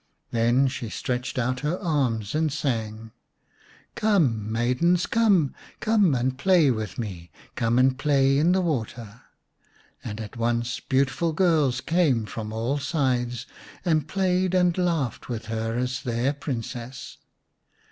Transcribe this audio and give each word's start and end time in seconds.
Then 0.31 0.67
she 0.67 0.89
stretched 0.89 1.37
out 1.37 1.59
her 1.59 1.77
arms 1.79 2.33
and 2.33 2.51
sang: 2.51 3.11
233 3.97 4.01
The 4.01 4.09
Beauty 4.09 4.09
and 4.09 4.25
the 4.25 4.29
Beast" 4.33 4.45
Come, 4.47 4.51
maidens, 4.51 5.05
come, 5.05 5.55
Come 5.79 6.15
and 6.15 6.37
play 6.39 6.71
with 6.71 6.97
me, 6.97 7.29
Come 7.53 7.77
and 7.77 7.95
play 7.99 8.39
in 8.39 8.51
the 8.53 8.61
water." 8.61 9.21
And 10.03 10.19
at 10.19 10.37
once 10.37 10.79
beautiful 10.79 11.33
girls 11.33 11.81
came 11.81 12.25
from 12.25 12.51
a]l 12.51 12.79
sides 12.79 13.45
and 13.85 14.07
played 14.07 14.55
and 14.55 14.75
laughed 14.75 15.29
with 15.29 15.45
her 15.45 15.77
as 15.77 16.01
their 16.01 16.33
Princess. 16.33 17.17